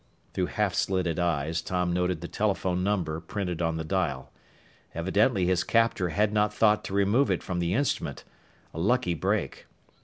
[0.33, 4.31] Through half slitted eyes, Tom noted the telephone number printed on the dial.
[4.95, 8.23] Evidently his captor had not thought to remove it from the instrument.
[8.73, 9.67] A lucky break!